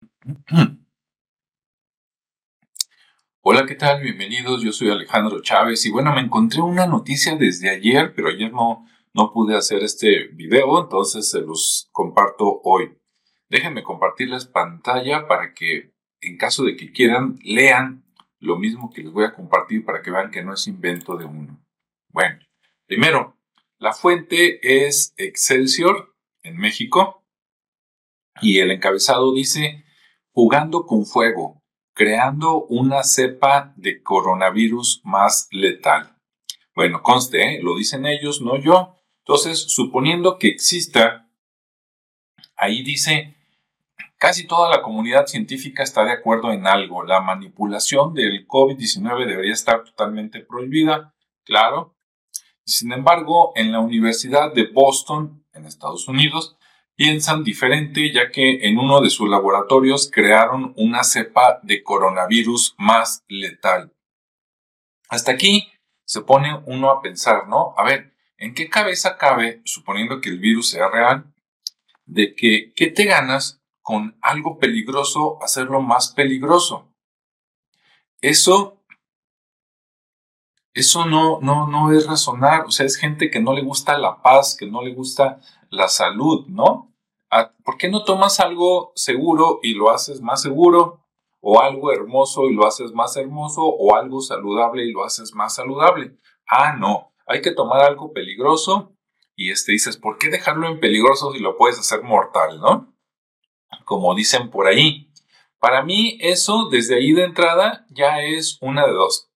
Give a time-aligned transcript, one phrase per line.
[3.42, 4.02] Hola, ¿qué tal?
[4.02, 8.52] Bienvenidos, yo soy Alejandro Chávez y bueno, me encontré una noticia desde ayer, pero ayer
[8.52, 12.96] no, no pude hacer este video, entonces se los comparto hoy.
[13.48, 18.04] Déjenme compartirles pantalla para que en caso de que quieran lean
[18.38, 21.26] lo mismo que les voy a compartir para que vean que no es invento de
[21.26, 21.62] uno.
[22.08, 22.38] Bueno,
[22.86, 23.36] primero,
[23.78, 27.26] la fuente es Excelsior en México
[28.40, 29.84] y el encabezado dice
[30.32, 31.62] jugando con fuego,
[31.94, 36.16] creando una cepa de coronavirus más letal.
[36.74, 37.60] Bueno, conste, ¿eh?
[37.62, 38.96] lo dicen ellos, no yo.
[39.18, 41.28] Entonces, suponiendo que exista,
[42.56, 43.36] ahí dice,
[44.18, 47.04] casi toda la comunidad científica está de acuerdo en algo.
[47.04, 51.96] La manipulación del COVID-19 debería estar totalmente prohibida, claro.
[52.64, 56.56] Sin embargo, en la Universidad de Boston, en Estados Unidos,
[57.00, 63.24] piensan diferente ya que en uno de sus laboratorios crearon una cepa de coronavirus más
[63.26, 63.94] letal.
[65.08, 65.72] Hasta aquí
[66.04, 67.72] se pone uno a pensar, ¿no?
[67.78, 71.32] A ver, ¿en qué cabeza cabe, suponiendo que el virus sea real,
[72.04, 76.92] de que qué te ganas con algo peligroso hacerlo más peligroso?
[78.20, 78.76] Eso
[80.74, 84.20] eso no, no, no es razonar, o sea, es gente que no le gusta la
[84.20, 85.40] paz, que no le gusta
[85.70, 86.89] la salud, ¿no?
[87.64, 91.06] ¿Por qué no tomas algo seguro y lo haces más seguro?
[91.40, 95.54] O algo hermoso y lo haces más hermoso, o algo saludable y lo haces más
[95.54, 96.18] saludable.
[96.46, 98.94] Ah, no, hay que tomar algo peligroso
[99.36, 102.94] y este dices, ¿por qué dejarlo en peligroso si lo puedes hacer mortal, no?
[103.84, 105.10] Como dicen por ahí.
[105.58, 109.30] Para mí eso, desde ahí de entrada, ya es una de dos.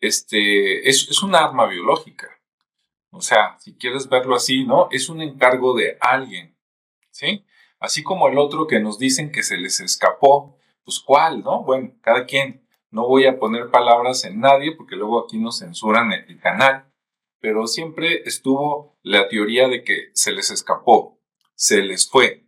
[0.00, 2.28] Este, es, es un arma biológica.
[3.10, 4.88] O sea, si quieres verlo así, ¿no?
[4.90, 6.51] Es un encargo de alguien
[7.22, 7.44] ¿sí?
[7.78, 11.62] Así como el otro que nos dicen que se les escapó, pues cuál, ¿no?
[11.62, 16.12] Bueno, cada quien, no voy a poner palabras en nadie porque luego aquí nos censuran
[16.12, 16.92] el, canal,
[17.40, 21.20] pero siempre estuvo la teoría de que se les escapó,
[21.54, 22.46] se les fue,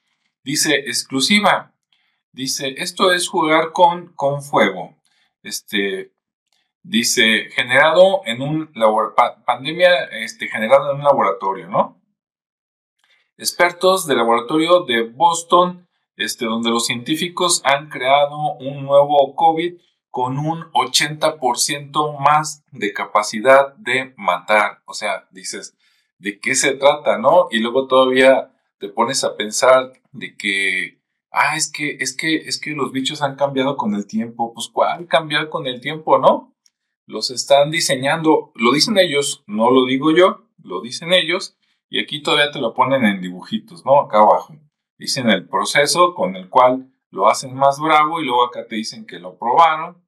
[0.43, 1.75] Dice exclusiva.
[2.33, 4.95] Dice, esto es jugar con, con fuego.
[5.43, 6.13] Este,
[6.83, 8.71] dice, generado en un
[9.47, 12.03] pandemia este, generada en un laboratorio, ¿no?
[13.39, 19.81] Expertos del laboratorio de Boston, este, donde los científicos han creado un nuevo COVID
[20.15, 24.81] con un 80% más de capacidad de matar.
[24.87, 25.77] O sea, dices,
[26.21, 27.49] ¿de qué se trata, no?
[27.51, 31.03] Y luego todavía te pones a pensar de que,
[31.33, 34.55] ah, es que, es que, es que los bichos han cambiado con el tiempo.
[34.55, 36.55] Pues, ¿cuál cambiar con el tiempo, no?
[37.09, 41.57] Los están diseñando, lo dicen ellos, no lo digo yo, lo dicen ellos,
[41.91, 44.03] y aquí todavía te lo ponen en dibujitos, ¿no?
[44.03, 44.55] Acá abajo.
[44.97, 49.07] Dicen el proceso con el cual lo hacen más bravo y luego acá te dicen
[49.07, 50.04] que lo probaron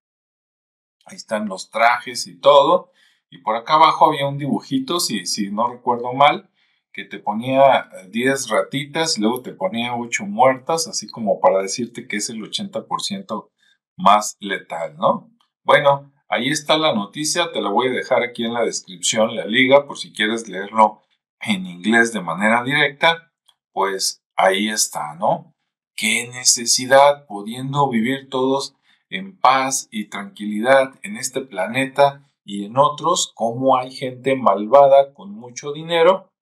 [1.06, 2.93] Ahí están los trajes y todo.
[3.31, 6.50] Y por acá abajo había un dibujito, si, si no recuerdo mal,
[6.93, 12.09] que te ponía 10 ratitas y luego te ponía 8 muertas, así como para decirte
[12.09, 13.50] que es el 80%
[13.97, 15.31] más letal, ¿no?
[15.62, 19.44] Bueno, ahí está la noticia, te la voy a dejar aquí en la descripción, la
[19.47, 21.03] liga, por si quieres leerlo
[21.41, 23.33] en inglés de manera directa,
[23.73, 25.55] pues ahí está, ¿no?
[25.94, 28.75] ¿Qué necesidad pudiendo vivir todos
[29.08, 35.31] en paz y tranquilidad en este planeta y en otros, como hay gente malvada con
[35.31, 36.32] mucho dinero,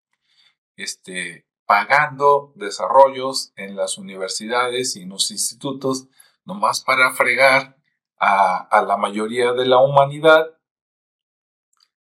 [0.76, 6.08] este, pagando desarrollos en las universidades y en los institutos,
[6.44, 7.78] nomás para fregar
[8.18, 10.46] a, a la mayoría de la humanidad.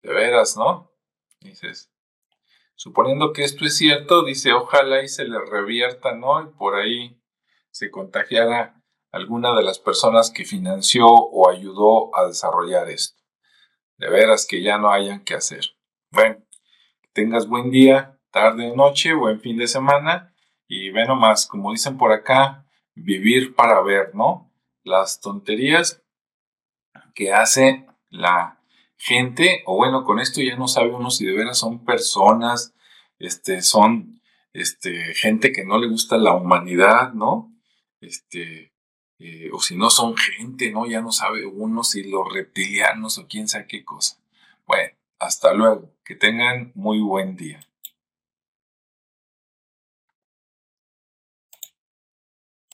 [0.02, 0.92] De veras, ¿no?
[1.42, 1.92] Dices,
[2.76, 6.42] suponiendo que esto es cierto, dice, ojalá y se le revierta, ¿no?
[6.42, 7.22] Y por ahí
[7.72, 8.81] se contagiara
[9.12, 13.22] alguna de las personas que financió o ayudó a desarrollar esto.
[13.98, 15.76] De veras que ya no hayan que hacer.
[16.12, 16.38] Bueno,
[17.02, 20.34] que tengas buen día, tarde o noche, buen fin de semana
[20.68, 22.66] Y ve nomás, como dicen por acá,
[22.96, 24.52] vivir para ver, ¿no?
[24.84, 26.02] Las tonterías
[27.14, 28.62] que hace la
[28.98, 32.74] gente, o bueno, con esto ya no sabe uno si de veras son personas,
[33.20, 34.22] este, son
[34.54, 37.54] este, gente que no le gusta la humanidad, ¿no?
[38.00, 38.71] Este,
[39.24, 40.88] eh, o si no son gente, ¿no?
[40.88, 44.18] Ya no sabe uno si los reptilianos o quién sabe qué cosa.
[44.66, 45.92] Bueno, hasta luego.
[46.04, 47.60] Que tengan muy buen día.